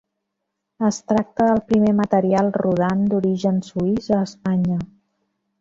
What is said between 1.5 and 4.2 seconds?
primer material rodant d'origen suís